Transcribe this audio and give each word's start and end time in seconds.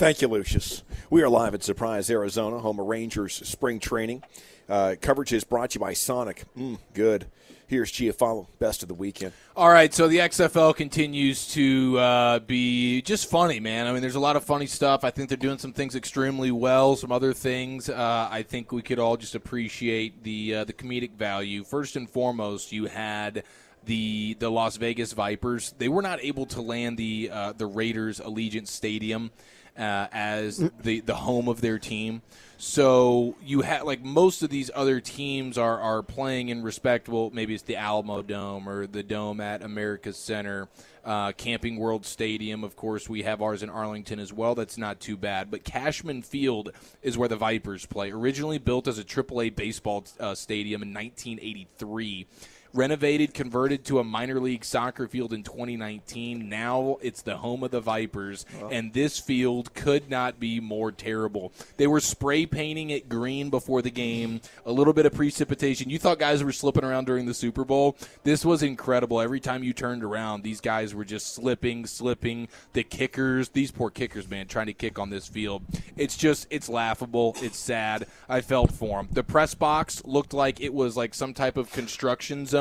Thank 0.00 0.22
you, 0.22 0.28
Lucius. 0.28 0.82
We 1.10 1.22
are 1.22 1.28
live 1.28 1.52
at 1.52 1.62
Surprise, 1.62 2.08
Arizona, 2.08 2.58
home 2.58 2.80
of 2.80 2.86
Rangers 2.86 3.34
spring 3.46 3.78
training. 3.78 4.22
Uh, 4.66 4.94
coverage 4.98 5.30
is 5.34 5.44
brought 5.44 5.72
to 5.72 5.74
you 5.74 5.80
by 5.80 5.92
Sonic. 5.92 6.44
Mm, 6.56 6.78
good. 6.94 7.26
Here's 7.66 7.92
Giafalo, 7.92 8.46
best 8.58 8.80
of 8.82 8.88
the 8.88 8.94
weekend. 8.94 9.34
All 9.54 9.68
right, 9.68 9.92
so 9.92 10.08
the 10.08 10.16
XFL 10.16 10.74
continues 10.74 11.48
to 11.48 11.98
uh, 11.98 12.38
be 12.38 13.02
just 13.02 13.28
funny, 13.28 13.60
man. 13.60 13.86
I 13.86 13.92
mean, 13.92 14.00
there's 14.00 14.14
a 14.14 14.20
lot 14.20 14.36
of 14.36 14.44
funny 14.44 14.64
stuff. 14.64 15.04
I 15.04 15.10
think 15.10 15.28
they're 15.28 15.36
doing 15.36 15.58
some 15.58 15.74
things 15.74 15.94
extremely 15.94 16.50
well. 16.50 16.96
Some 16.96 17.12
other 17.12 17.34
things, 17.34 17.90
uh, 17.90 18.28
I 18.30 18.42
think 18.42 18.72
we 18.72 18.80
could 18.80 18.98
all 18.98 19.18
just 19.18 19.34
appreciate 19.34 20.24
the 20.24 20.54
uh, 20.54 20.64
the 20.64 20.72
comedic 20.72 21.12
value. 21.12 21.62
First 21.62 21.96
and 21.96 22.08
foremost, 22.08 22.72
you 22.72 22.86
had 22.86 23.44
the 23.84 24.36
the 24.38 24.50
Las 24.50 24.76
Vegas 24.76 25.12
Vipers. 25.12 25.74
They 25.78 25.88
were 25.88 26.02
not 26.02 26.22
able 26.22 26.46
to 26.46 26.62
land 26.62 26.96
the 26.96 27.30
uh, 27.32 27.52
the 27.52 27.66
Raiders 27.66 28.20
Allegiant 28.20 28.68
Stadium 28.68 29.30
uh, 29.76 30.08
as 30.12 30.58
the 30.82 31.00
the 31.00 31.14
home 31.14 31.48
of 31.48 31.60
their 31.60 31.78
team. 31.78 32.22
So 32.58 33.36
you 33.42 33.62
have 33.62 33.84
like 33.84 34.04
most 34.04 34.42
of 34.42 34.50
these 34.50 34.70
other 34.74 35.00
teams 35.00 35.56
are 35.56 35.80
are 35.80 36.02
playing 36.02 36.50
in 36.50 36.62
respectable. 36.62 37.30
Maybe 37.32 37.54
it's 37.54 37.62
the 37.62 37.74
Alamodome 37.74 38.66
or 38.66 38.86
the 38.86 39.02
dome 39.02 39.40
at 39.40 39.62
America's 39.62 40.18
Center, 40.18 40.68
uh, 41.02 41.32
Camping 41.32 41.78
World 41.78 42.04
Stadium. 42.04 42.62
Of 42.62 42.76
course, 42.76 43.08
we 43.08 43.22
have 43.22 43.40
ours 43.40 43.62
in 43.62 43.70
Arlington 43.70 44.18
as 44.18 44.30
well. 44.30 44.54
That's 44.54 44.76
not 44.76 45.00
too 45.00 45.16
bad. 45.16 45.50
But 45.50 45.64
Cashman 45.64 46.20
Field 46.20 46.72
is 47.02 47.16
where 47.16 47.28
the 47.28 47.36
Vipers 47.36 47.86
play. 47.86 48.10
Originally 48.10 48.58
built 48.58 48.86
as 48.86 48.98
a 48.98 49.04
AAA 49.04 49.56
baseball 49.56 50.04
uh, 50.18 50.34
stadium 50.34 50.82
in 50.82 50.92
1983 50.92 52.26
renovated, 52.72 53.34
converted 53.34 53.84
to 53.84 53.98
a 53.98 54.04
minor 54.04 54.40
league 54.40 54.64
soccer 54.64 55.08
field 55.08 55.32
in 55.32 55.42
2019. 55.42 56.48
Now 56.48 56.98
it's 57.02 57.22
the 57.22 57.38
home 57.38 57.62
of 57.64 57.70
the 57.70 57.80
Vipers, 57.80 58.46
and 58.70 58.92
this 58.92 59.18
field 59.18 59.74
could 59.74 60.08
not 60.08 60.38
be 60.38 60.60
more 60.60 60.92
terrible. 60.92 61.52
They 61.76 61.86
were 61.86 62.00
spray 62.00 62.46
painting 62.46 62.90
it 62.90 63.08
green 63.08 63.50
before 63.50 63.82
the 63.82 63.90
game, 63.90 64.40
a 64.64 64.72
little 64.72 64.92
bit 64.92 65.06
of 65.06 65.14
precipitation. 65.14 65.90
You 65.90 65.98
thought 65.98 66.18
guys 66.18 66.44
were 66.44 66.52
slipping 66.52 66.84
around 66.84 67.06
during 67.06 67.26
the 67.26 67.34
Super 67.34 67.64
Bowl. 67.64 67.96
This 68.22 68.44
was 68.44 68.62
incredible. 68.62 69.20
Every 69.20 69.40
time 69.40 69.64
you 69.64 69.72
turned 69.72 70.04
around, 70.04 70.42
these 70.42 70.60
guys 70.60 70.94
were 70.94 71.04
just 71.04 71.34
slipping, 71.34 71.86
slipping. 71.86 72.48
The 72.72 72.84
kickers, 72.84 73.50
these 73.50 73.70
poor 73.70 73.90
kickers, 73.90 74.28
man, 74.28 74.46
trying 74.46 74.66
to 74.66 74.74
kick 74.74 74.98
on 74.98 75.10
this 75.10 75.26
field. 75.26 75.62
It's 75.96 76.16
just, 76.16 76.46
it's 76.50 76.68
laughable. 76.68 77.36
It's 77.40 77.58
sad. 77.58 78.06
I 78.28 78.40
felt 78.40 78.72
for 78.72 78.98
them. 78.98 79.08
The 79.10 79.24
press 79.24 79.54
box 79.54 80.02
looked 80.04 80.32
like 80.32 80.60
it 80.60 80.72
was 80.72 80.96
like 80.96 81.14
some 81.14 81.34
type 81.34 81.56
of 81.56 81.72
construction 81.72 82.46
zone 82.46 82.59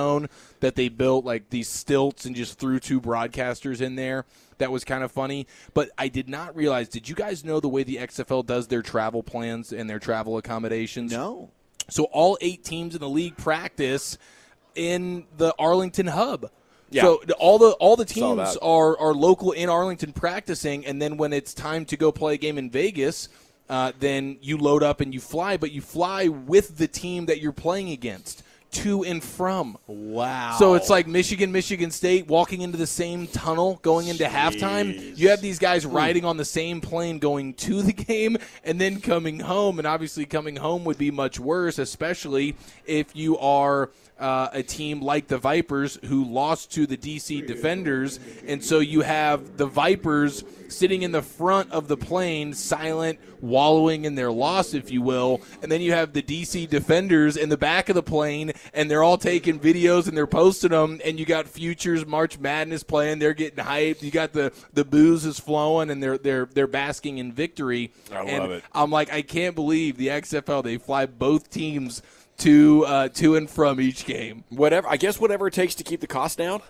that 0.60 0.76
they 0.76 0.90
built 0.90 1.26
like 1.26 1.50
these 1.50 1.68
stilts 1.68 2.26
and 2.26 2.36
just 2.36 2.60
threw 2.60 2.80
two 2.80 3.00
broadcasters 3.02 3.82
in 3.82 3.96
there. 3.96 4.26
That 4.58 4.72
was 4.72 4.84
kind 4.84 5.04
of 5.04 5.12
funny. 5.12 5.48
But 5.74 5.90
I 5.98 6.08
did 6.08 6.30
not 6.30 6.56
realize. 6.56 6.90
Did 6.90 7.08
you 7.08 7.16
guys 7.16 7.44
know 7.44 7.60
the 7.60 7.70
way 7.70 7.84
the 7.84 7.98
XFL 7.98 8.46
does 8.46 8.68
their 8.68 8.82
travel 8.82 9.24
plans 9.24 9.72
and 9.72 9.90
their 9.90 10.00
travel 10.00 10.38
accommodations? 10.38 11.12
No. 11.12 11.50
So 11.90 12.04
all 12.06 12.38
eight 12.42 12.64
teams 12.64 12.94
in 12.94 13.02
the 13.02 13.10
league 13.10 13.38
practice 13.38 14.18
in 14.76 15.26
the 15.38 15.54
Arlington 15.58 16.08
hub. 16.08 16.52
Yeah. 16.92 17.04
So 17.04 17.22
all 17.38 17.60
the 17.60 17.72
all 17.74 17.96
the 17.96 18.06
teams 18.06 18.58
are 18.58 18.98
are 18.98 19.14
local 19.14 19.52
in 19.52 19.70
Arlington 19.70 20.12
practicing, 20.12 20.86
and 20.86 21.02
then 21.02 21.18
when 21.18 21.34
it's 21.34 21.54
time 21.54 21.86
to 21.86 21.98
go 21.98 22.12
play 22.12 22.34
a 22.34 22.38
game 22.38 22.58
in 22.58 22.72
Vegas, 22.72 23.30
uh, 23.70 23.92
then 24.00 24.38
you 24.42 24.58
load 24.58 24.82
up 24.82 25.00
and 25.00 25.14
you 25.14 25.20
fly, 25.20 25.58
but 25.58 25.72
you 25.72 25.82
fly 25.82 26.28
with 26.28 26.78
the 26.78 26.88
team 26.88 27.28
that 27.28 27.40
you're 27.40 27.52
playing 27.52 27.90
against 27.92 28.44
to 28.72 29.04
and 29.04 29.24
from. 29.24 29.78
Wow. 29.88 30.56
So 30.58 30.76
it's 30.76 30.90
like 30.90 31.08
Michigan, 31.08 31.52
Michigan 31.52 31.92
State 31.92 32.28
walking 32.28 32.62
into 32.62 32.78
the 32.78 32.88
same 32.88 33.28
tunnel 33.28 33.80
going 33.82 34.08
into 34.08 34.26
halftime. 34.26 35.18
You 35.18 35.30
have 35.30 35.42
these 35.42 35.60
guys 35.60 35.86
riding 35.86 36.26
on 36.26 36.38
the 36.38 36.46
same 36.46 36.82
plane 36.82 37.20
going 37.20 37.54
to 37.56 37.82
the 37.82 37.94
game 37.94 38.38
and 38.64 38.80
then 38.80 39.02
coming 39.02 39.40
home. 39.40 39.80
And 39.80 39.88
obviously, 39.88 40.26
coming 40.26 40.56
home 40.56 40.84
would 40.86 40.98
be 40.98 41.12
much 41.12 41.40
worse, 41.40 41.80
especially 41.80 42.56
if 42.86 43.16
you 43.16 43.38
are. 43.38 43.90
Uh, 44.20 44.50
a 44.52 44.62
team 44.62 45.02
like 45.02 45.30
the 45.30 45.38
Vipers 45.38 45.98
who 46.04 46.26
lost 46.26 46.74
to 46.74 46.86
the 46.86 46.98
DC 46.98 47.48
Defenders, 47.48 48.20
and 48.46 48.62
so 48.62 48.80
you 48.80 49.00
have 49.00 49.56
the 49.56 49.66
Vipers 49.66 50.44
sitting 50.68 51.04
in 51.04 51.14
the 51.14 51.22
front 51.22 51.72
of 51.72 51.88
the 51.88 51.98
plane, 51.98 52.54
silent, 52.54 53.18
wallowing 53.42 54.06
in 54.06 54.16
their 54.16 54.32
loss, 54.32 54.74
if 54.74 54.92
you 54.92 55.02
will, 55.02 55.42
and 55.62 55.72
then 55.72 55.82
you 55.82 55.94
have 55.94 56.14
the 56.14 56.22
DC 56.22 56.70
Defenders 56.70 57.38
in 57.38 57.50
the 57.50 57.58
back 57.58 57.90
of 57.90 57.96
the 57.96 58.04
plane, 58.04 58.52
and 58.74 58.90
they're 58.90 59.04
all 59.04 59.18
taking 59.18 59.60
videos 59.60 60.08
and 60.08 60.16
they're 60.16 60.28
posting 60.28 60.72
them, 60.72 61.00
and 61.04 61.20
you 61.20 61.26
got 61.26 61.48
Future's 61.48 62.06
March 62.06 62.40
Madness 62.40 62.84
playing, 62.84 63.20
they're 63.20 63.34
getting 63.34 63.64
hyped, 63.64 64.02
you 64.02 64.12
got 64.12 64.34
the 64.34 64.52
the 64.74 64.86
booze 64.86 65.26
is 65.26 65.40
flowing, 65.40 65.90
and 65.90 66.02
they're 66.02 66.18
they're 66.18 66.46
they're 66.46 66.68
basking 66.68 67.18
in 67.18 67.32
victory. 67.32 67.92
I 68.12 68.22
and 68.22 68.44
love 68.44 68.52
it. 68.52 68.64
I'm 68.74 68.92
like, 68.92 69.12
I 69.12 69.22
can't 69.22 69.56
believe 69.56 69.98
the 69.98 70.08
XFL 70.08 70.64
they 70.64 70.78
fly 70.78 71.06
both 71.06 71.50
teams 71.50 72.02
to 72.40 72.86
uh, 72.86 73.10
to 73.10 73.36
and 73.36 73.50
from 73.50 73.80
each 73.80 74.06
game. 74.06 74.44
Whatever. 74.50 74.88
I 74.88 74.98
guess 74.98 75.20
whatever 75.20 75.48
it 75.48 75.54
takes 75.54 75.76
to 75.76 75.84
keep 75.84 76.02
the 76.02 76.08
cost 76.08 76.38
down. 76.38 76.62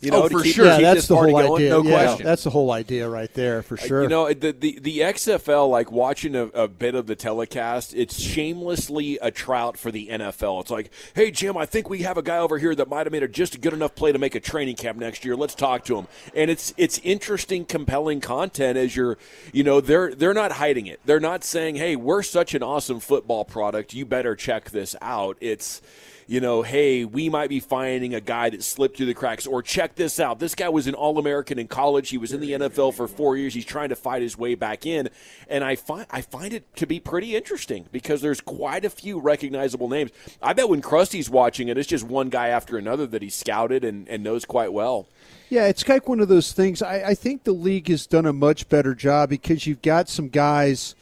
You 0.00 0.10
know, 0.10 0.24
Oh, 0.24 0.28
for 0.28 0.42
keep, 0.42 0.54
sure. 0.54 0.66
yeah, 0.66 0.78
that's 0.78 1.08
the 1.08 1.16
whole 1.16 1.30
going, 1.30 1.52
idea. 1.54 1.70
No 1.70 1.82
yeah, 1.82 2.04
question. 2.04 2.26
that's 2.26 2.44
the 2.44 2.50
whole 2.50 2.70
idea 2.70 3.08
right 3.08 3.32
there 3.32 3.62
for 3.62 3.76
sure. 3.76 4.02
You 4.02 4.08
know, 4.08 4.32
the 4.32 4.52
the, 4.52 4.78
the 4.78 4.98
XFL, 5.00 5.70
like 5.70 5.90
watching 5.90 6.34
a, 6.36 6.44
a 6.48 6.68
bit 6.68 6.94
of 6.94 7.06
the 7.06 7.16
telecast, 7.16 7.94
it's 7.94 8.20
shamelessly 8.20 9.18
a 9.22 9.30
trout 9.30 9.78
for 9.78 9.90
the 9.90 10.08
NFL. 10.08 10.60
It's 10.60 10.70
like, 10.70 10.90
hey, 11.14 11.30
Jim, 11.30 11.56
I 11.56 11.66
think 11.66 11.88
we 11.88 12.02
have 12.02 12.18
a 12.18 12.22
guy 12.22 12.38
over 12.38 12.58
here 12.58 12.74
that 12.74 12.88
might 12.88 13.06
have 13.06 13.12
made 13.12 13.22
a, 13.22 13.28
just 13.28 13.54
a 13.54 13.58
good 13.58 13.72
enough 13.72 13.94
play 13.94 14.12
to 14.12 14.18
make 14.18 14.34
a 14.34 14.40
training 14.40 14.76
camp 14.76 14.98
next 14.98 15.24
year. 15.24 15.34
Let's 15.36 15.54
talk 15.54 15.84
to 15.86 15.96
him. 15.96 16.06
And 16.34 16.50
it's 16.50 16.74
it's 16.76 16.98
interesting, 16.98 17.64
compelling 17.64 18.20
content 18.20 18.76
as 18.76 18.94
you're, 18.94 19.16
you 19.52 19.64
know, 19.64 19.80
they're 19.80 20.14
they're 20.14 20.34
not 20.34 20.52
hiding 20.52 20.86
it. 20.86 21.00
They're 21.06 21.20
not 21.20 21.42
saying, 21.42 21.76
hey, 21.76 21.96
we're 21.96 22.22
such 22.22 22.54
an 22.54 22.62
awesome 22.62 23.00
football 23.00 23.44
product. 23.44 23.94
You 23.94 24.04
better 24.04 24.36
check 24.36 24.70
this 24.70 24.94
out. 25.00 25.36
It's 25.40 25.80
you 26.26 26.40
know, 26.40 26.62
hey, 26.62 27.04
we 27.04 27.28
might 27.28 27.48
be 27.48 27.60
finding 27.60 28.14
a 28.14 28.20
guy 28.20 28.50
that 28.50 28.62
slipped 28.62 28.96
through 28.96 29.06
the 29.06 29.14
cracks, 29.14 29.46
or 29.46 29.62
check 29.62 29.94
this 29.94 30.18
out. 30.18 30.38
This 30.38 30.54
guy 30.54 30.68
was 30.68 30.86
an 30.86 30.94
All 30.94 31.18
American 31.18 31.58
in 31.58 31.68
college. 31.68 32.10
He 32.10 32.18
was 32.18 32.32
in 32.32 32.40
the 32.40 32.52
NFL 32.52 32.94
for 32.94 33.06
four 33.06 33.36
years. 33.36 33.54
He's 33.54 33.64
trying 33.64 33.90
to 33.90 33.96
fight 33.96 34.22
his 34.22 34.36
way 34.36 34.54
back 34.54 34.86
in, 34.86 35.08
and 35.48 35.62
I 35.62 35.76
find 35.76 36.06
I 36.10 36.20
find 36.20 36.52
it 36.52 36.74
to 36.76 36.86
be 36.86 37.00
pretty 37.00 37.36
interesting 37.36 37.86
because 37.92 38.22
there's 38.22 38.40
quite 38.40 38.84
a 38.84 38.90
few 38.90 39.20
recognizable 39.20 39.88
names. 39.88 40.10
I 40.42 40.52
bet 40.52 40.68
when 40.68 40.82
Krusty's 40.82 41.30
watching 41.30 41.68
it, 41.68 41.78
it's 41.78 41.88
just 41.88 42.04
one 42.04 42.28
guy 42.28 42.48
after 42.48 42.76
another 42.76 43.06
that 43.06 43.22
he 43.22 43.30
scouted 43.30 43.84
and, 43.84 44.08
and 44.08 44.22
knows 44.22 44.44
quite 44.44 44.72
well. 44.72 45.06
Yeah, 45.48 45.66
it's 45.66 45.86
like 45.86 46.08
one 46.08 46.20
of 46.20 46.28
those 46.28 46.52
things. 46.52 46.82
I, 46.82 47.10
I 47.10 47.14
think 47.14 47.44
the 47.44 47.52
league 47.52 47.88
has 47.88 48.06
done 48.06 48.26
a 48.26 48.32
much 48.32 48.68
better 48.68 48.94
job 48.94 49.30
because 49.30 49.66
you've 49.66 49.82
got 49.82 50.08
some 50.08 50.28
guys, 50.28 50.96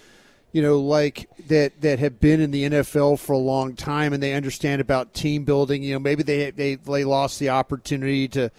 you 0.55 0.63
know, 0.63 0.79
like 0.79 1.29
that 1.49 1.81
that 1.81 1.99
have 1.99 2.21
been 2.21 2.41
in 2.41 2.53
the 2.53 2.65
NFL 2.65 3.19
for 3.19 3.33
a 3.33 3.39
long 3.39 3.75
time 3.75 4.13
and 4.13 4.23
they 4.23 4.35
understand 4.35 4.81
about 4.81 5.13
team 5.13 5.45
building. 5.45 5.83
You 5.83 5.95
know, 5.95 5.99
maybe 5.99 6.23
they 6.23 6.53
they 6.53 6.77
they 6.77 7.03
lost 7.03 7.41
the 7.41 7.51
opportunity 7.51 8.29
to 8.29 8.51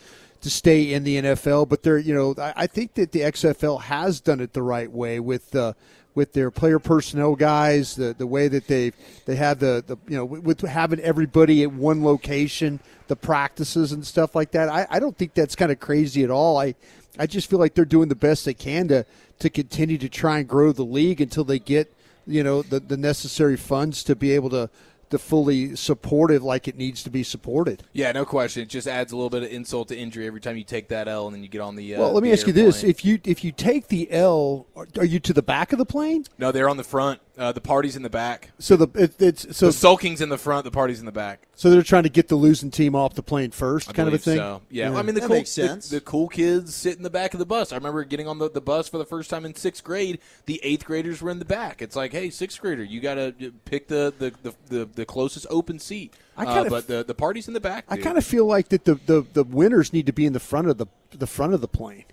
to 0.41 0.49
stay 0.49 0.93
in 0.93 1.05
the 1.05 1.15
NFL, 1.21 1.69
but 1.69 1.83
they're 1.83 1.97
you 1.97 2.13
know 2.13 2.35
I, 2.37 2.53
I 2.57 2.67
think 2.67 2.95
that 2.95 3.13
the 3.13 3.21
XFL 3.21 3.81
has 3.83 4.19
done 4.19 4.41
it 4.41 4.51
the 4.51 4.61
right 4.61 4.91
way 4.91 5.19
with 5.19 5.49
the. 5.51 5.75
with 6.15 6.31
their 6.31 6.49
player 6.49 6.79
personnel 6.79 7.35
guys, 7.35 7.95
the 7.95 8.15
the 8.17 8.25
way 8.25 8.47
that 8.47 8.67
they 8.67 8.93
they 9.25 9.35
have 9.35 9.59
the, 9.59 9.83
the 9.85 9.97
you 10.07 10.15
know 10.15 10.23
with 10.23 10.61
having 10.61 10.99
everybody 11.01 11.61
at 11.63 11.73
one 11.73 12.05
location, 12.05 12.79
the 13.07 13.17
practices 13.17 13.91
and 13.91 14.05
stuff 14.07 14.33
like 14.33 14.51
that. 14.51 14.69
I, 14.69 14.87
I 14.89 14.99
don't 14.99 15.17
think 15.17 15.33
that's 15.33 15.57
kind 15.57 15.73
of 15.73 15.79
crazy 15.81 16.23
at 16.23 16.31
all. 16.31 16.57
I 16.57 16.75
I 17.17 17.27
just 17.27 17.49
feel 17.49 17.59
like 17.59 17.73
they're 17.73 17.85
doing 17.85 18.09
the 18.09 18.15
best 18.15 18.45
they 18.45 18.53
can 18.53 18.87
to 18.89 19.05
to 19.39 19.49
continue 19.49 19.97
to 19.97 20.09
try 20.09 20.39
and 20.39 20.47
grow 20.47 20.71
the 20.71 20.85
league 20.85 21.21
until 21.21 21.43
they 21.43 21.59
get 21.59 21.93
you 22.25 22.43
know 22.43 22.61
the, 22.61 22.79
the 22.79 22.97
necessary 22.97 23.57
funds 23.57 24.03
to 24.05 24.15
be 24.15 24.31
able 24.31 24.49
to 24.51 24.69
to 25.11 25.19
fully 25.19 25.75
support 25.75 26.31
it 26.31 26.41
like 26.41 26.67
it 26.67 26.77
needs 26.77 27.03
to 27.03 27.09
be 27.09 27.23
supported. 27.23 27.83
Yeah, 27.93 28.11
no 28.11 28.25
question. 28.25 28.63
It 28.63 28.69
just 28.69 28.87
adds 28.87 29.11
a 29.11 29.15
little 29.15 29.29
bit 29.29 29.43
of 29.43 29.51
insult 29.51 29.89
to 29.89 29.97
injury 29.97 30.25
every 30.25 30.41
time 30.41 30.57
you 30.57 30.63
take 30.63 30.89
that 30.89 31.07
L 31.07 31.27
and 31.27 31.35
then 31.35 31.43
you 31.43 31.49
get 31.49 31.61
on 31.61 31.75
the. 31.75 31.95
Uh, 31.95 31.99
well, 31.99 32.11
let 32.13 32.23
me 32.23 32.31
ask 32.31 32.47
you 32.47 32.53
this: 32.53 32.83
if 32.83 33.05
you 33.05 33.19
if 33.23 33.43
you 33.43 33.51
take 33.51 33.87
the 33.87 34.11
L, 34.11 34.67
are 34.75 35.05
you 35.05 35.19
to 35.19 35.33
the 35.33 35.43
back 35.43 35.71
of 35.71 35.77
the 35.77 35.85
plane? 35.85 36.25
no, 36.37 36.51
they're 36.51 36.69
on 36.69 36.77
the 36.77 36.83
front. 36.83 37.21
Uh, 37.37 37.51
the 37.51 37.59
party's 37.59 37.97
in 37.97 38.01
the 38.01 38.09
back. 38.09 38.51
So 38.59 38.77
the 38.77 38.87
it, 38.95 39.21
it's 39.21 39.57
so 39.57 39.65
the 39.65 39.73
sulking's 39.73 40.21
in 40.21 40.29
the 40.29 40.37
front. 40.37 40.63
The 40.63 40.71
party's 40.71 40.99
in 40.99 41.05
the 41.05 41.11
back. 41.11 41.41
so 41.55 41.69
they're 41.69 41.83
trying 41.83 42.03
to 42.03 42.09
get 42.09 42.29
the 42.29 42.35
losing 42.35 42.71
team 42.71 42.95
off 42.95 43.13
the 43.13 43.23
plane 43.23 43.51
first, 43.51 43.89
I 43.89 43.93
kind 43.93 44.07
of 44.07 44.13
a 44.13 44.17
thing. 44.17 44.37
So. 44.37 44.61
Yeah, 44.69 44.93
I 44.95 45.01
mean 45.01 45.15
the 45.15 45.21
That 45.21 45.27
cool 45.27 45.35
makes 45.35 45.51
sense. 45.51 45.89
The, 45.89 45.97
the 45.97 46.01
cool 46.01 46.29
kids 46.29 46.73
sit 46.73 46.95
in 46.95 47.03
the 47.03 47.09
back 47.09 47.33
of 47.33 47.39
the 47.39 47.45
bus. 47.45 47.73
I 47.73 47.75
remember 47.75 48.05
getting 48.05 48.27
on 48.27 48.39
the, 48.39 48.49
the 48.49 48.61
bus 48.61 48.87
for 48.87 48.97
the 48.97 49.05
first 49.05 49.29
time 49.29 49.43
in 49.45 49.53
sixth 49.53 49.83
grade. 49.83 50.19
The 50.45 50.61
eighth 50.63 50.85
graders 50.85 51.21
were 51.21 51.29
in 51.29 51.39
the 51.39 51.45
back. 51.45 51.81
It's 51.81 51.95
like, 51.95 52.13
hey, 52.13 52.29
sixth 52.29 52.61
grader, 52.61 52.83
you 52.83 53.01
got 53.01 53.15
to 53.15 53.33
pick 53.65 53.89
the 53.89 54.13
the, 54.17 54.33
the, 54.41 54.55
the 54.69 54.85
the 54.85 55.05
closest 55.05 55.45
open 55.49 55.77
seat. 55.79 56.13
I 56.37 56.45
Uh, 56.45 56.53
kinda 56.53 56.69
but 56.69 56.87
the 56.87 57.03
the 57.03 57.15
party's 57.15 57.47
in 57.49 57.53
the 57.53 57.59
back. 57.59 57.85
I 57.89 57.97
kind 57.97 58.17
of 58.17 58.25
feel 58.25 58.45
like 58.45 58.69
that 58.69 58.85
the, 58.85 58.95
the, 58.95 59.25
the 59.33 59.43
winners 59.43 59.91
need 59.91 60.05
to 60.05 60.13
be 60.13 60.25
in 60.25 60.31
the 60.33 60.39
front 60.39 60.69
of 60.69 60.77
the 60.77 60.87
the 61.11 61.27
front 61.27 61.53
of 61.53 61.59
the 61.59 61.67
plane. 61.67 62.05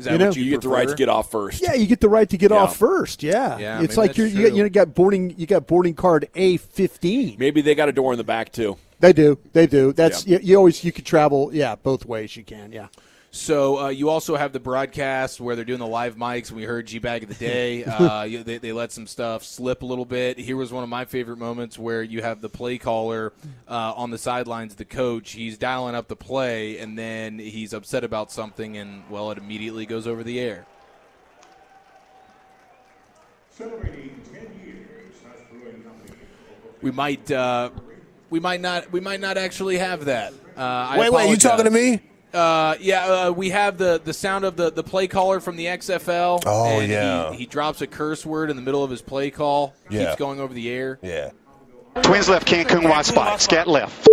Is 0.00 0.06
that 0.06 0.12
you 0.12 0.18
know, 0.18 0.26
what 0.28 0.36
you, 0.36 0.44
You 0.44 0.50
get 0.52 0.62
the 0.62 0.68
right 0.68 0.88
to 0.88 0.94
get 0.94 1.08
off 1.08 1.30
first. 1.30 1.62
Yeah, 1.62 1.74
you 1.74 1.86
get 1.86 2.00
the 2.00 2.08
right 2.08 2.28
to 2.28 2.36
get 2.38 2.50
Yeah. 2.50 2.56
off 2.56 2.76
first. 2.76 3.22
Yeah, 3.22 3.58
Yeah, 3.58 3.82
it's 3.82 3.96
like 3.96 4.16
you're, 4.16 4.26
you 4.26 4.48
got 4.48 4.56
you 4.56 4.68
got 4.70 4.94
boarding 4.94 5.34
you 5.36 5.46
got 5.46 5.66
boarding 5.66 5.94
card 5.94 6.28
A 6.34 6.56
fifteen. 6.56 7.36
Maybe 7.38 7.60
they 7.60 7.74
got 7.74 7.88
a 7.88 7.92
door 7.92 8.12
in 8.12 8.18
the 8.18 8.24
back 8.24 8.50
too. 8.50 8.76
They 8.98 9.12
do, 9.12 9.38
they 9.52 9.66
do. 9.66 9.92
That's 9.92 10.26
you, 10.26 10.38
you 10.42 10.56
always 10.56 10.82
you 10.82 10.92
could 10.92 11.06
travel. 11.06 11.50
Yeah, 11.52 11.76
both 11.76 12.04
ways 12.06 12.36
you 12.36 12.44
can. 12.44 12.72
Yeah. 12.72 12.88
So 13.32 13.78
uh, 13.78 13.88
you 13.90 14.08
also 14.08 14.34
have 14.34 14.52
the 14.52 14.58
broadcast 14.58 15.40
where 15.40 15.54
they're 15.54 15.64
doing 15.64 15.78
the 15.78 15.86
live 15.86 16.16
mics, 16.16 16.50
we 16.50 16.64
heard 16.64 16.86
G 16.86 16.98
Bag 16.98 17.22
of 17.22 17.28
the 17.28 17.34
Day. 17.46 17.84
Uh, 17.84 18.26
they, 18.42 18.58
they 18.58 18.72
let 18.72 18.90
some 18.90 19.06
stuff 19.06 19.44
slip 19.44 19.82
a 19.82 19.86
little 19.86 20.04
bit. 20.04 20.36
Here 20.36 20.56
was 20.56 20.72
one 20.72 20.82
of 20.82 20.88
my 20.88 21.04
favorite 21.04 21.36
moments 21.36 21.78
where 21.78 22.02
you 22.02 22.22
have 22.22 22.40
the 22.40 22.48
play 22.48 22.76
caller 22.76 23.32
uh, 23.68 23.92
on 23.94 24.10
the 24.10 24.18
sidelines, 24.18 24.74
the 24.74 24.84
coach. 24.84 25.32
He's 25.32 25.58
dialing 25.58 25.94
up 25.94 26.08
the 26.08 26.16
play, 26.16 26.78
and 26.78 26.98
then 26.98 27.38
he's 27.38 27.72
upset 27.72 28.02
about 28.02 28.32
something, 28.32 28.76
and 28.76 29.04
well, 29.08 29.30
it 29.30 29.38
immediately 29.38 29.86
goes 29.86 30.08
over 30.08 30.24
the 30.24 30.40
air. 30.40 30.66
We 36.82 36.90
might, 36.90 37.30
uh, 37.30 37.70
we 38.30 38.40
might 38.40 38.60
not, 38.60 38.90
we 38.90 39.00
might 39.00 39.20
not 39.20 39.36
actually 39.36 39.78
have 39.78 40.06
that. 40.06 40.32
Uh, 40.56 40.60
I 40.60 40.98
Wait, 40.98 41.12
wait, 41.12 41.30
you 41.30 41.36
talking 41.36 41.66
to 41.66 41.70
me? 41.70 42.00
Uh, 42.32 42.76
yeah, 42.80 43.04
uh, 43.06 43.32
we 43.32 43.50
have 43.50 43.78
the, 43.78 44.00
the 44.02 44.12
sound 44.12 44.44
of 44.44 44.56
the, 44.56 44.70
the 44.70 44.82
play 44.82 45.08
caller 45.08 45.40
from 45.40 45.56
the 45.56 45.66
XFL. 45.66 46.42
Oh, 46.46 46.80
and 46.80 46.90
yeah. 46.90 47.32
He, 47.32 47.38
he 47.38 47.46
drops 47.46 47.80
a 47.80 47.86
curse 47.86 48.24
word 48.24 48.50
in 48.50 48.56
the 48.56 48.62
middle 48.62 48.84
of 48.84 48.90
his 48.90 49.02
play 49.02 49.30
call. 49.30 49.74
Yeah. 49.88 50.06
Keeps 50.06 50.18
going 50.18 50.40
over 50.40 50.54
the 50.54 50.70
air. 50.70 50.98
Yeah. 51.02 51.30
Twins 52.02 52.28
left, 52.28 52.46
Cancun 52.46 52.88
wide 52.88 53.06
spot. 53.06 53.40
Scat 53.40 53.66
left. 53.66 54.08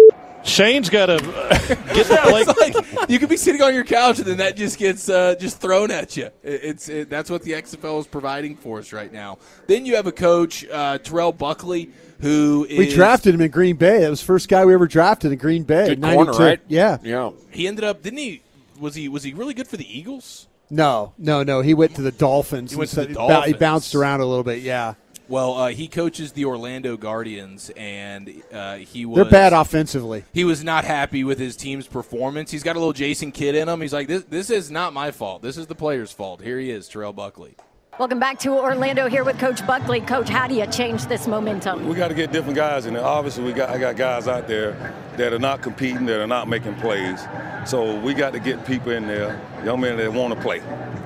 Shane's 0.48 0.90
got 0.90 1.08
to 1.08 1.18
get 1.94 2.08
the 2.08 2.18
play. 2.24 2.44
Like 2.46 3.10
you 3.10 3.20
could 3.20 3.30
be 3.30 3.38
sitting 3.38 3.62
on 3.62 3.74
your 3.74 3.84
couch 3.84 4.18
and 4.20 4.28
then 4.28 4.38
that 4.38 4.56
just 4.56 4.78
gets 4.78 5.10
uh, 5.10 5.36
just 5.40 5.60
thrown 5.60 5.92
at 5.92 6.16
you. 6.18 6.26
It, 6.44 6.62
it's 6.64 6.90
it, 6.90 7.10
that's 7.10 7.30
what 7.30 7.44
the 7.44 7.52
XFL 7.52 8.00
is 8.00 8.08
providing 8.08 8.56
for 8.56 8.80
us 8.80 8.94
right 8.94 9.12
now. 9.12 9.38
Then 9.68 9.86
you 9.86 9.96
have 9.96 10.08
a 10.08 10.12
coach, 10.12 10.66
uh, 10.72 10.98
Terrell 11.00 11.32
Buckley, 11.32 11.92
who 12.22 12.66
is 12.70 12.78
We 12.78 12.94
drafted 12.96 13.36
him 13.36 13.42
in 13.42 13.52
Green 13.52 13.76
Bay. 13.76 14.00
That 14.00 14.10
was 14.10 14.22
the 14.22 14.26
first 14.26 14.50
guy 14.50 14.66
we 14.66 14.74
ever 14.74 14.88
drafted 14.88 15.32
in 15.32 15.38
Green 15.38 15.64
Bay. 15.64 15.96
Good 15.96 16.02
corner, 16.02 16.32
right? 16.32 16.60
Yeah. 16.68 16.98
Yeah. 17.04 17.32
He 17.52 17.68
ended 17.68 17.84
up 17.84 18.02
didn't 18.02 18.20
he? 18.20 18.42
Was 18.80 18.96
he 18.96 19.08
was 19.10 19.24
he 19.24 19.34
really 19.34 19.54
good 19.54 19.68
for 19.68 19.78
the 19.78 19.98
Eagles? 19.98 20.48
No, 20.70 21.14
no, 21.18 21.44
no. 21.44 21.62
He 21.62 21.74
went 21.74 21.96
to 21.96 22.02
the 22.02 22.12
Dolphins. 22.12 22.72
He 22.72 22.78
went 22.78 22.90
to 22.92 22.96
the 22.98 23.06
and 23.08 23.16
so- 23.16 23.42
He 23.42 23.54
bounced 23.54 23.96
around 23.96 24.20
a 24.20 24.26
little 24.26 24.44
bit. 24.44 24.62
Yeah. 24.62 24.96
Well, 25.30 25.56
uh, 25.56 25.68
he 25.70 25.88
coaches 25.88 26.32
the 26.32 26.46
Orlando 26.46 26.96
Guardians, 26.96 27.70
and 27.76 28.44
uh, 28.52 28.78
he 28.78 29.06
was 29.06 29.18
They're 29.18 29.32
bad 29.32 29.54
offensively. 29.54 30.24
he 30.34 30.44
was 30.46 30.64
not 30.64 30.86
happy 30.86 31.24
with 31.24 31.38
his 31.38 31.56
team's 31.56 31.86
performance. 31.88 32.50
He's 32.50 32.64
got 32.64 32.76
a 32.76 32.80
little 32.80 32.94
Jason 32.94 33.32
Kidd 33.32 33.56
in 33.56 33.68
him. 33.68 33.82
He's 33.82 33.94
like, 33.94 34.08
this, 34.08 34.24
this 34.24 34.50
is 34.50 34.72
not 34.72 34.94
my 34.94 35.12
fault. 35.12 35.42
This 35.42 35.58
is 35.58 35.68
the 35.68 35.76
player's 35.76 36.12
fault. 36.12 36.42
Here 36.42 36.60
he 36.60 36.72
is, 36.72 36.88
Terrell 36.88 37.14
Buckley. 37.14 37.56
Welcome 38.00 38.20
back 38.20 38.38
to 38.42 38.52
Orlando 38.52 39.10
here 39.10 39.24
with 39.24 39.40
Coach 39.40 39.66
Buckley. 39.66 40.02
Coach, 40.02 40.30
how 40.30 40.48
do 40.48 40.54
you 40.54 40.68
change 40.68 41.08
this 41.08 41.26
momentum? 41.26 41.88
We 41.90 41.96
got 41.96 42.10
to 42.10 42.14
get 42.14 42.32
different 42.32 42.56
guys 42.56 42.86
in 42.86 42.94
there. 42.94 43.04
Obviously, 43.04 43.44
we 43.44 43.54
got 43.54 43.72
I 43.72 43.80
got 43.80 43.96
guys 43.96 44.28
out 44.28 44.48
there 44.48 44.94
that 45.16 45.34
are 45.34 45.40
not 45.40 45.64
competing, 45.64 46.06
that 46.06 46.22
are 46.22 46.28
not 46.28 46.48
making 46.48 46.76
plays. 46.76 47.28
So 47.66 48.00
we 48.00 48.14
got 48.14 48.34
to 48.34 48.40
get 48.40 48.68
people 48.68 48.92
in 48.92 49.08
there, 49.08 49.42
young 49.66 49.82
men 49.82 49.98
that 49.98 50.14
want 50.14 50.36
to 50.36 50.40
play, 50.40 50.60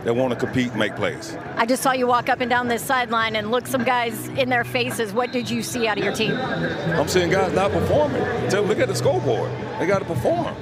that 0.04 0.14
want 0.14 0.34
to 0.34 0.36
compete, 0.38 0.76
make 0.76 0.98
plays. 0.98 1.34
I 1.56 1.66
just 1.66 1.82
saw 1.82 1.94
you 1.94 2.08
walk 2.08 2.28
up 2.28 2.42
and 2.42 2.50
down 2.50 2.68
this 2.68 2.84
sideline 2.84 3.38
and 3.38 3.52
look 3.52 3.68
some 3.68 3.86
guys 3.86 4.28
in 4.28 4.50
their 4.50 4.66
faces. 4.66 5.14
What 5.14 5.32
did 5.32 5.50
you 5.50 5.64
see 5.64 5.88
out 5.88 5.98
of 5.98 6.04
your 6.04 6.14
team? 6.14 6.34
I'm 6.34 7.08
seeing 7.08 7.30
guys 7.30 7.54
not 7.54 7.72
performing. 7.72 8.22
Look 8.68 8.80
at 8.80 8.90
the 8.90 8.96
scoreboard. 8.96 9.50
They 9.80 9.88
got 9.88 10.00
to 10.00 10.06
perform. 10.06 10.58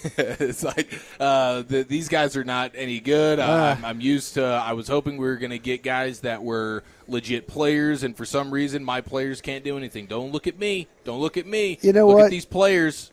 it's 0.16 0.62
like 0.62 1.00
uh, 1.20 1.62
the, 1.62 1.82
these 1.82 2.08
guys 2.08 2.36
are 2.36 2.44
not 2.44 2.72
any 2.74 3.00
good. 3.00 3.38
Ah. 3.40 3.42
Uh, 3.42 3.74
I'm, 3.76 3.84
I'm 3.84 4.00
used 4.00 4.34
to. 4.34 4.44
I 4.44 4.72
was 4.72 4.88
hoping 4.88 5.16
we 5.16 5.26
were 5.26 5.36
going 5.36 5.50
to 5.50 5.58
get 5.58 5.82
guys 5.82 6.20
that 6.20 6.42
were 6.42 6.84
legit 7.06 7.46
players, 7.46 8.02
and 8.02 8.16
for 8.16 8.24
some 8.24 8.50
reason, 8.50 8.84
my 8.84 9.00
players 9.00 9.40
can't 9.40 9.64
do 9.64 9.76
anything. 9.76 10.06
Don't 10.06 10.32
look 10.32 10.46
at 10.46 10.58
me. 10.58 10.88
Don't 11.04 11.20
look 11.20 11.36
at 11.36 11.46
me. 11.46 11.78
You 11.82 11.92
know 11.92 12.06
look 12.06 12.16
what? 12.16 12.24
At 12.26 12.30
these 12.30 12.44
players. 12.44 13.12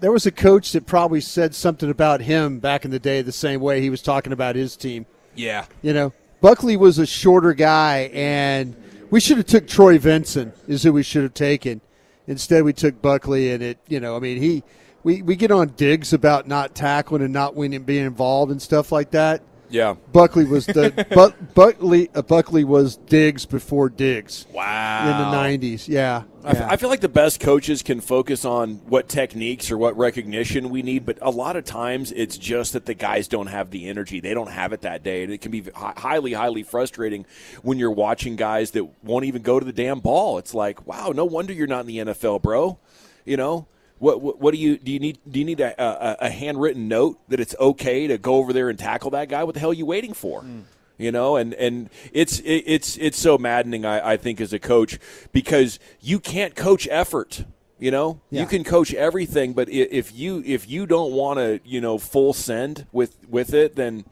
There 0.00 0.12
was 0.12 0.26
a 0.26 0.32
coach 0.32 0.72
that 0.72 0.86
probably 0.86 1.20
said 1.20 1.54
something 1.54 1.88
about 1.88 2.20
him 2.20 2.58
back 2.58 2.84
in 2.84 2.90
the 2.90 2.98
day 2.98 3.22
the 3.22 3.32
same 3.32 3.60
way 3.60 3.80
he 3.80 3.90
was 3.90 4.02
talking 4.02 4.32
about 4.32 4.56
his 4.56 4.76
team. 4.76 5.06
Yeah. 5.34 5.66
You 5.82 5.92
know, 5.92 6.12
Buckley 6.40 6.76
was 6.76 6.98
a 6.98 7.06
shorter 7.06 7.54
guy, 7.54 8.10
and 8.12 8.76
we 9.10 9.20
should 9.20 9.36
have 9.36 9.46
took 9.46 9.66
Troy 9.66 9.98
Vincent 9.98 10.54
is 10.66 10.82
who 10.82 10.92
we 10.92 11.02
should 11.02 11.22
have 11.22 11.34
taken. 11.34 11.80
Instead, 12.26 12.64
we 12.64 12.72
took 12.72 13.00
Buckley, 13.00 13.52
and 13.52 13.62
it. 13.62 13.78
You 13.88 14.00
know, 14.00 14.16
I 14.16 14.18
mean, 14.18 14.40
he. 14.40 14.62
We, 15.04 15.22
we 15.22 15.36
get 15.36 15.50
on 15.50 15.68
Diggs 15.76 16.12
about 16.12 16.48
not 16.48 16.74
tackling 16.74 17.22
and 17.22 17.32
not 17.32 17.54
winning, 17.54 17.82
being 17.84 18.06
involved 18.06 18.50
and 18.50 18.60
stuff 18.60 18.90
like 18.90 19.10
that. 19.12 19.42
Yeah. 19.70 19.94
Buckley 20.12 20.44
was 20.44 20.66
the 20.66 21.06
but 21.14 21.54
Buckley 21.54 22.08
uh, 22.14 22.22
Buckley 22.22 22.62
was 22.64 22.96
Diggs 22.96 23.44
before 23.44 23.88
Diggs 23.88 24.46
Wow. 24.52 25.10
in 25.10 25.58
the 25.58 25.68
'90s. 25.68 25.88
Yeah, 25.88 26.22
I 26.44 26.50
f- 26.50 26.56
yeah. 26.58 26.68
I 26.70 26.76
feel 26.76 26.90
like 26.90 27.00
the 27.00 27.08
best 27.08 27.40
coaches 27.40 27.82
can 27.82 28.00
focus 28.00 28.44
on 28.44 28.74
what 28.86 29.08
techniques 29.08 29.70
or 29.72 29.78
what 29.78 29.96
recognition 29.96 30.70
we 30.70 30.82
need, 30.82 31.04
but 31.04 31.18
a 31.22 31.30
lot 31.30 31.56
of 31.56 31.64
times 31.64 32.12
it's 32.12 32.36
just 32.38 32.74
that 32.74 32.86
the 32.86 32.94
guys 32.94 33.26
don't 33.26 33.48
have 33.48 33.70
the 33.70 33.88
energy. 33.88 34.20
They 34.20 34.34
don't 34.34 34.50
have 34.50 34.72
it 34.72 34.82
that 34.82 35.02
day. 35.02 35.24
And 35.24 35.32
it 35.32 35.40
can 35.40 35.50
be 35.50 35.62
hi- 35.74 35.94
highly, 35.96 36.34
highly 36.34 36.62
frustrating 36.62 37.26
when 37.62 37.78
you're 37.78 37.90
watching 37.90 38.36
guys 38.36 38.72
that 38.72 38.84
won't 39.02 39.24
even 39.24 39.42
go 39.42 39.58
to 39.58 39.64
the 39.66 39.72
damn 39.72 39.98
ball. 39.98 40.38
It's 40.38 40.54
like, 40.54 40.86
wow, 40.86 41.08
no 41.14 41.24
wonder 41.24 41.52
you're 41.52 41.66
not 41.66 41.80
in 41.80 41.86
the 41.86 41.98
NFL, 41.98 42.42
bro. 42.42 42.78
You 43.24 43.36
know? 43.38 43.66
What, 44.04 44.20
what, 44.20 44.38
what 44.38 44.52
do 44.52 44.60
you 44.60 44.76
do? 44.76 44.92
You 44.92 44.98
need 45.00 45.18
do 45.28 45.38
you 45.38 45.46
need 45.46 45.60
a, 45.60 45.72
a, 45.82 46.26
a 46.26 46.30
handwritten 46.30 46.88
note 46.88 47.18
that 47.30 47.40
it's 47.40 47.54
okay 47.58 48.06
to 48.06 48.18
go 48.18 48.34
over 48.34 48.52
there 48.52 48.68
and 48.68 48.78
tackle 48.78 49.10
that 49.12 49.30
guy? 49.30 49.44
What 49.44 49.54
the 49.54 49.60
hell 49.60 49.70
are 49.70 49.80
you 49.82 49.86
waiting 49.86 50.12
for? 50.12 50.42
Hmm. 50.42 50.60
you 50.98 51.10
know 51.10 51.36
and 51.36 51.54
and 51.54 51.88
it's 52.12 52.38
it, 52.40 52.62
it's 52.66 52.98
it's 52.98 53.18
so 53.18 53.38
maddening 53.38 53.84
I, 53.86 54.12
I 54.12 54.16
think 54.18 54.40
as 54.42 54.52
a 54.52 54.58
coach 54.58 54.98
because 55.32 55.78
you 56.02 56.20
can't 56.20 56.54
coach 56.54 56.86
effort 56.90 57.44
you 57.80 57.90
know 57.90 58.20
Yeah. 58.30 58.42
you 58.42 58.46
can 58.46 58.62
coach 58.62 58.92
everything 58.94 59.54
but 59.54 59.68
if 59.70 60.14
you 60.14 60.42
if 60.46 60.68
you 60.68 60.86
don't 60.86 61.12
want 61.12 61.38
to 61.38 61.58
you 61.64 61.80
know 61.80 61.96
full 61.98 62.32
send 62.32 62.86
with 62.92 63.16
with 63.28 63.52
it 63.54 63.74
then 63.74 64.04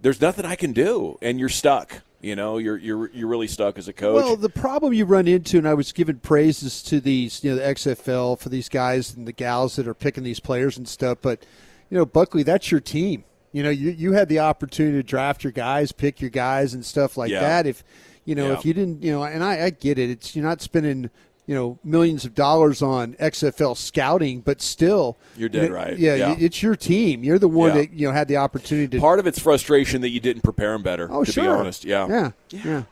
there's 0.00 0.20
nothing 0.22 0.46
i 0.46 0.54
can 0.54 0.72
do 0.72 1.18
and 1.20 1.38
you're 1.40 1.50
stuck 1.50 2.00
you 2.22 2.34
know 2.36 2.56
you're 2.58 2.78
you're 2.78 3.10
you're 3.10 3.28
really 3.28 3.48
stuck 3.48 3.76
as 3.78 3.88
a 3.88 3.92
coach 3.92 4.14
Well, 4.14 4.36
the 4.36 4.48
problem 4.48 4.92
you 4.94 5.04
run 5.04 5.26
into, 5.28 5.58
and 5.58 5.68
I 5.68 5.74
was 5.74 5.92
giving 5.92 6.18
praises 6.20 6.82
to 6.84 7.00
these, 7.00 7.42
you 7.44 7.50
know, 7.50 7.56
the 7.56 7.62
XFL 7.62 8.38
for 8.38 8.48
these 8.48 8.68
guys 8.68 9.14
and 9.14 9.26
the 9.26 9.32
gals 9.32 9.76
that 9.76 9.86
are 9.88 9.94
picking 9.94 10.22
these 10.24 10.40
players 10.40 10.78
and 10.78 10.88
stuff. 10.88 11.18
But 11.20 11.44
you 11.90 11.98
know, 11.98 12.06
Buckley, 12.06 12.42
that's 12.44 12.70
your 12.70 12.80
team. 12.80 13.24
You 13.52 13.62
know, 13.62 13.70
you 13.70 13.90
you 13.90 14.12
had 14.12 14.28
the 14.28 14.38
opportunity 14.38 14.96
to 14.96 15.02
draft 15.02 15.44
your 15.44 15.52
guys, 15.52 15.92
pick 15.92 16.20
your 16.20 16.30
guys, 16.30 16.72
and 16.72 16.84
stuff 16.84 17.16
like 17.16 17.30
Yeah. 17.30 17.40
that. 17.40 17.66
If 17.66 17.84
you 18.24 18.34
know, 18.34 18.48
Yeah. 18.48 18.58
if 18.58 18.64
you 18.64 18.72
didn't, 18.72 19.02
you 19.02 19.10
know, 19.12 19.24
and 19.24 19.42
I, 19.42 19.64
I 19.64 19.70
get 19.70 19.98
it. 19.98 20.08
It's 20.08 20.34
you're 20.36 20.44
not 20.44 20.62
spending. 20.62 21.10
You 21.46 21.56
know, 21.56 21.78
millions 21.82 22.24
of 22.24 22.34
dollars 22.36 22.82
on 22.82 23.14
XFL 23.14 23.76
scouting, 23.76 24.40
but 24.42 24.62
still, 24.62 25.18
You're 25.36 25.44
you 25.46 25.48
dead 25.48 25.70
know, 25.70 25.76
right. 25.76 25.98
Yeah, 25.98 26.14
Yeah. 26.14 26.36
it's 26.38 26.62
your 26.62 26.76
team. 26.76 27.24
You're 27.24 27.38
the 27.40 27.48
one 27.48 27.70
Yeah. 27.70 27.82
that 27.82 27.92
you 27.92 28.06
know 28.06 28.12
had 28.12 28.28
the 28.28 28.36
opportunity 28.36 28.86
to. 28.96 29.00
part 29.00 29.18
of 29.18 29.26
it's 29.26 29.40
frustration 29.40 30.02
that 30.02 30.10
you 30.10 30.20
didn't 30.20 30.42
prepare 30.42 30.70
them 30.72 30.82
better 30.82 31.08
oh, 31.10 31.24
to 31.24 31.32
sure. 31.32 31.42
be 31.44 31.48
honest 31.48 31.84
yeah 31.84 32.06
yeah, 32.08 32.30
yeah. 32.64 32.82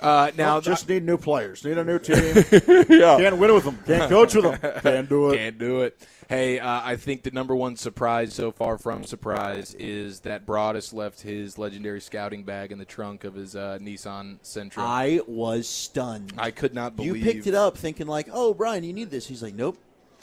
Uh, 0.00 0.30
now, 0.36 0.54
Well, 0.54 0.60
just 0.60 0.88
need 0.88 1.04
new 1.04 1.16
players. 1.18 1.64
Need 1.64 1.76
a 1.78 1.84
new 1.84 1.98
team. 2.00 2.16
yeah 2.88 3.16
Can't 3.18 3.36
win 3.38 3.52
with 3.54 3.64
them. 3.64 3.78
Can't 3.86 4.08
coach 4.08 4.34
with 4.34 4.44
them. 4.44 4.80
Can't 4.82 5.08
do 5.08 5.30
it. 5.30 5.36
Can't 5.36 5.58
do 5.58 5.80
it. 5.82 5.98
Hey, 6.28 6.58
uh, 6.58 6.82
I 6.84 6.96
think 6.96 7.22
the 7.22 7.30
number 7.30 7.56
one 7.56 7.76
surprise 7.76 8.34
so 8.34 8.52
far 8.52 8.76
from 8.76 9.02
surprise 9.02 9.74
is 9.78 10.20
that 10.20 10.44
Broaddus 10.44 10.92
left 10.92 11.22
his 11.22 11.56
legendary 11.56 12.02
scouting 12.02 12.44
bag 12.44 12.70
in 12.70 12.76
the 12.76 12.84
trunk 12.84 13.24
of 13.24 13.34
his 13.34 13.56
uh, 13.56 13.78
Nissan 13.80 14.38
Sentra. 14.42 14.78
I 14.80 15.20
was 15.26 15.66
stunned. 15.66 16.34
I 16.36 16.50
could 16.50 16.74
not 16.74 16.96
believe 16.96 17.16
you 17.16 17.24
picked 17.24 17.46
it 17.46 17.54
up 17.54 17.78
thinking 17.78 18.06
like, 18.06 18.28
"Oh, 18.30 18.52
Brian, 18.52 18.84
you 18.84 18.92
need 18.92 19.08
this." 19.08 19.26
He's 19.26 19.42
like, 19.42 19.54
"Nope." 19.54 19.78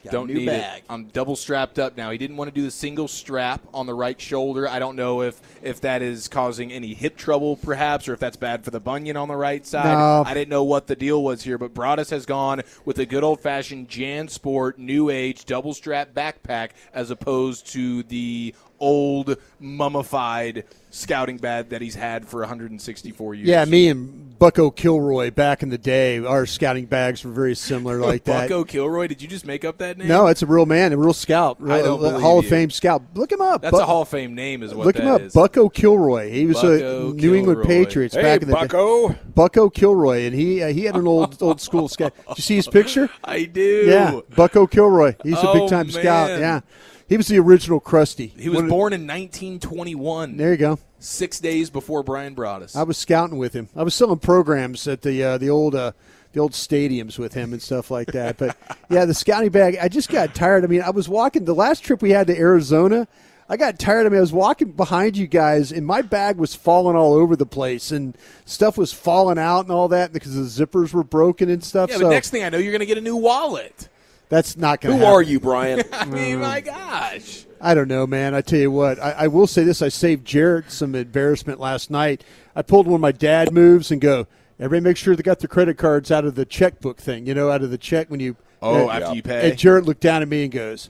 Got 0.05 0.11
don't 0.11 0.27
need 0.33 0.45
bag. 0.45 0.79
it. 0.79 0.85
I'm 0.89 1.05
double 1.05 1.35
strapped 1.35 1.79
up 1.79 1.97
now. 1.97 2.11
He 2.11 2.17
didn't 2.17 2.37
want 2.37 2.49
to 2.49 2.55
do 2.55 2.63
the 2.63 2.71
single 2.71 3.07
strap 3.07 3.61
on 3.73 3.85
the 3.85 3.93
right 3.93 4.19
shoulder. 4.19 4.67
I 4.67 4.79
don't 4.79 4.95
know 4.95 5.21
if 5.21 5.39
if 5.61 5.81
that 5.81 6.01
is 6.01 6.27
causing 6.27 6.71
any 6.71 6.93
hip 6.93 7.17
trouble, 7.17 7.57
perhaps, 7.57 8.07
or 8.07 8.13
if 8.13 8.19
that's 8.19 8.37
bad 8.37 8.63
for 8.63 8.71
the 8.71 8.79
bunion 8.79 9.17
on 9.17 9.27
the 9.27 9.35
right 9.35 9.65
side. 9.65 9.93
No. 9.93 10.23
I 10.25 10.33
didn't 10.33 10.49
know 10.49 10.63
what 10.63 10.87
the 10.87 10.95
deal 10.95 11.23
was 11.23 11.43
here, 11.43 11.57
but 11.57 11.73
Broaddus 11.73 12.09
has 12.11 12.25
gone 12.25 12.61
with 12.85 12.99
a 12.99 13.05
good 13.05 13.23
old 13.23 13.41
fashioned 13.41 13.89
JanSport 13.89 14.77
New 14.77 15.09
Age 15.09 15.45
double 15.45 15.73
strap 15.73 16.13
backpack 16.13 16.71
as 16.93 17.11
opposed 17.11 17.67
to 17.73 18.03
the 18.03 18.53
old 18.79 19.37
mummified 19.59 20.63
scouting 20.91 21.37
bag 21.37 21.69
that 21.69 21.81
he's 21.81 21.95
had 21.95 22.25
for 22.25 22.39
164 22.39 23.35
years. 23.35 23.47
Yeah, 23.47 23.65
me 23.65 23.89
and 23.89 24.37
Bucko 24.39 24.69
Kilroy 24.71 25.31
back 25.31 25.61
in 25.63 25.69
the 25.69 25.77
day, 25.77 26.19
our 26.19 26.45
scouting 26.45 26.85
bags 26.85 27.23
were 27.23 27.31
very 27.31 27.55
similar 27.55 27.99
like 27.99 28.23
that. 28.25 28.49
Bucko 28.49 28.63
Kilroy. 28.63 29.07
Did 29.07 29.21
you 29.21 29.27
just 29.27 29.45
make 29.45 29.65
up 29.65 29.77
that 29.79 29.97
name? 29.97 30.07
No, 30.07 30.27
it's 30.27 30.41
a 30.41 30.45
real 30.45 30.65
man, 30.65 30.93
a 30.93 30.97
real 30.97 31.13
scout, 31.13 31.57
a 31.59 31.63
believe 31.63 32.21
Hall 32.21 32.39
of 32.39 32.45
you. 32.45 32.49
Fame 32.49 32.69
scout. 32.69 33.01
Look 33.13 33.31
him 33.31 33.41
up. 33.41 33.61
That's 33.61 33.77
a 33.77 33.85
Hall 33.85 34.01
of 34.03 34.09
Fame 34.09 34.35
name, 34.35 34.63
is 34.63 34.73
what 34.73 34.85
Look 34.85 34.95
that 34.95 35.03
him 35.03 35.09
up, 35.11 35.21
is. 35.21 35.33
Bucko 35.33 35.69
Kilroy. 35.69 36.29
He 36.31 36.45
was 36.45 36.57
Bucko 36.57 37.11
a 37.11 37.13
New 37.13 37.35
England. 37.35 37.63
Patriots 37.65 38.15
Hey, 38.15 38.21
back 38.21 38.41
in 38.41 38.47
the 38.49 38.53
Bucko. 38.53 39.09
day. 39.09 39.19
Bucko 39.33 39.69
Kilroy, 39.69 40.21
and 40.25 40.35
he 40.35 40.63
uh, 40.63 40.67
he 40.69 40.83
had 40.85 40.95
an 40.95 41.07
old 41.07 41.41
old 41.41 41.59
school 41.61 41.87
scout. 41.89 42.13
Did 42.29 42.37
you 42.37 42.41
see 42.41 42.55
his 42.55 42.67
picture? 42.67 43.09
I 43.23 43.43
do. 43.45 43.83
Yeah, 43.87 44.19
Bucko 44.35 44.67
Kilroy. 44.67 45.15
He's 45.23 45.33
a 45.35 45.47
Oh, 45.49 45.53
big 45.53 45.69
time 45.69 45.89
scout. 45.91 46.29
Yeah, 46.39 46.61
he 47.07 47.17
was 47.17 47.27
the 47.27 47.39
original 47.39 47.79
Krusty. 47.79 48.37
He 48.37 48.49
was 48.49 48.63
born 48.63 48.93
in 48.93 49.01
1921. 49.01 50.37
There 50.37 50.51
you 50.51 50.57
go. 50.57 50.79
Six 50.99 51.39
days 51.39 51.69
before 51.69 52.03
Brian 52.03 52.35
Broaddus. 52.35 52.75
I 52.75 52.83
was 52.83 52.97
scouting 52.97 53.37
with 53.37 53.53
him. 53.53 53.69
I 53.75 53.83
was 53.83 53.93
selling 53.93 54.19
programs 54.19 54.87
at 54.87 55.01
the 55.03 55.23
uh, 55.23 55.37
the 55.37 55.49
old 55.49 55.75
uh, 55.75 55.91
the 56.33 56.39
old 56.39 56.53
stadiums 56.53 57.19
with 57.19 57.33
him 57.33 57.53
and 57.53 57.61
stuff 57.61 57.91
like 57.91 58.11
that. 58.13 58.37
But 58.37 58.57
yeah, 58.89 59.05
the 59.05 59.13
scouting 59.13 59.49
bag. 59.49 59.77
I 59.79 59.87
just 59.87 60.09
got 60.09 60.33
tired. 60.33 60.63
I 60.63 60.67
mean, 60.67 60.81
I 60.81 60.89
was 60.89 61.07
walking 61.07 61.45
the 61.45 61.55
last 61.55 61.83
trip 61.83 62.01
we 62.01 62.11
had 62.11 62.27
to 62.27 62.37
Arizona. 62.37 63.07
I 63.47 63.57
got 63.57 63.77
tired. 63.77 64.07
I 64.07 64.09
mean, 64.09 64.17
I 64.17 64.21
was 64.21 64.33
walking 64.33 64.71
behind 64.71 65.15
you 65.15 65.27
guys, 65.27 65.71
and 65.71 65.85
my 65.85 66.01
bag 66.01 66.37
was 66.37 66.55
falling 66.55 66.95
all 66.95 67.13
over 67.13 67.35
the 67.35 67.45
place, 67.45 67.91
and 67.91 68.17
stuff 68.45 68.75
was 68.75 68.91
falling 68.91 69.37
out 69.37 69.61
and 69.61 69.71
all 69.71 69.89
that 69.89 70.11
because 70.11 70.33
the 70.33 70.65
zippers 70.65 70.93
were 70.93 71.03
broken 71.03 71.49
and 71.49 71.63
stuff. 71.63 71.91
yeah, 71.91 71.97
so 71.97 72.09
next 72.09 72.31
thing 72.31 72.43
I 72.43 72.49
know, 72.49 72.57
you're 72.57 72.71
going 72.71 72.79
to 72.79 72.87
get 72.87 72.97
a 72.97 73.01
new 73.01 73.15
wallet. 73.15 73.89
That's 74.29 74.57
not 74.57 74.81
going 74.81 74.97
to. 74.97 75.05
Who 75.05 75.09
to. 75.09 75.15
are 75.15 75.21
you, 75.21 75.39
Brian? 75.39 75.83
I 75.93 76.05
mean, 76.05 76.39
my 76.39 76.61
gosh. 76.61 77.45
I 77.61 77.73
don't 77.73 77.87
know, 77.87 78.05
man. 78.05 78.35
I 78.35 78.41
tell 78.41 78.59
you 78.59 78.71
what, 78.71 78.99
I, 78.99 79.11
I 79.11 79.27
will 79.27 79.47
say 79.47 79.63
this: 79.63 79.81
I 79.81 79.89
saved 79.89 80.25
Jarrett 80.25 80.71
some 80.71 80.95
embarrassment 80.95 81.59
last 81.59 81.89
night. 81.89 82.23
I 82.55 82.61
pulled 82.61 82.87
one 82.87 82.95
of 82.95 83.01
my 83.01 83.11
dad 83.11 83.51
moves 83.53 83.91
and 83.91 84.01
go. 84.01 84.27
Everybody, 84.57 84.89
make 84.89 84.97
sure 84.97 85.15
they 85.15 85.23
got 85.23 85.39
their 85.39 85.49
credit 85.49 85.77
cards 85.77 86.11
out 86.11 86.23
of 86.23 86.35
the 86.35 86.45
checkbook 86.45 86.97
thing. 86.97 87.25
You 87.25 87.33
know, 87.33 87.51
out 87.51 87.61
of 87.61 87.71
the 87.71 87.77
check 87.77 88.09
when 88.09 88.19
you. 88.19 88.35
Oh, 88.61 88.87
uh, 88.87 88.91
after 88.91 89.15
you 89.15 89.21
pay. 89.21 89.49
And 89.49 89.59
Jarrett 89.59 89.85
looked 89.85 90.01
down 90.01 90.21
at 90.21 90.27
me 90.27 90.43
and 90.43 90.51
goes, 90.51 90.89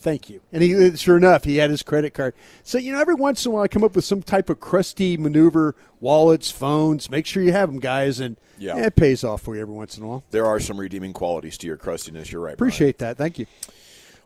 "Thank 0.00 0.28
you." 0.30 0.40
And 0.52 0.62
he, 0.62 0.96
sure 0.96 1.16
enough, 1.16 1.44
he 1.44 1.58
had 1.58 1.70
his 1.70 1.82
credit 1.82 2.14
card. 2.14 2.34
So 2.64 2.78
you 2.78 2.92
know, 2.92 3.00
every 3.00 3.14
once 3.14 3.44
in 3.44 3.52
a 3.52 3.54
while, 3.54 3.62
I 3.64 3.68
come 3.68 3.84
up 3.84 3.94
with 3.94 4.04
some 4.04 4.22
type 4.22 4.50
of 4.50 4.58
crusty 4.60 5.16
maneuver: 5.16 5.74
wallets, 6.00 6.50
phones. 6.50 7.10
Make 7.10 7.26
sure 7.26 7.42
you 7.42 7.52
have 7.52 7.70
them, 7.70 7.80
guys, 7.80 8.18
and 8.20 8.36
Yeah. 8.58 8.78
it 8.78 8.96
pays 8.96 9.22
off 9.24 9.42
for 9.42 9.54
you 9.54 9.62
every 9.62 9.74
once 9.74 9.96
in 9.96 10.02
a 10.04 10.06
while. 10.08 10.24
There 10.30 10.46
are 10.46 10.58
some 10.60 10.78
redeeming 10.80 11.12
qualities 11.12 11.56
to 11.58 11.66
your 11.66 11.76
crustiness. 11.76 12.32
You're 12.32 12.40
right. 12.40 12.56
Brian. 12.56 12.68
Appreciate 12.70 12.98
that. 12.98 13.16
Thank 13.16 13.38
you. 13.38 13.46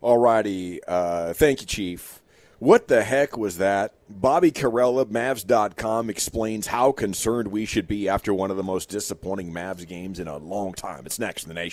All 0.00 0.18
righty. 0.18 0.80
Uh, 0.86 1.32
thank 1.32 1.60
you, 1.60 1.66
Chief. 1.66 2.20
What 2.60 2.88
the 2.88 3.02
heck 3.02 3.36
was 3.36 3.58
that? 3.58 3.92
Bobby 4.08 4.50
Karalla, 4.50 5.04
Mavs.com, 5.06 6.08
explains 6.08 6.68
how 6.68 6.92
concerned 6.92 7.48
we 7.48 7.66
should 7.66 7.86
be 7.88 8.08
after 8.08 8.32
one 8.32 8.50
of 8.50 8.56
the 8.56 8.62
most 8.62 8.88
disappointing 8.88 9.52
Mavs 9.52 9.86
games 9.86 10.18
in 10.20 10.28
a 10.28 10.36
long 10.38 10.72
time. 10.72 11.04
It's 11.04 11.18
next 11.18 11.42
in 11.44 11.48
the 11.48 11.54
nation. 11.54 11.72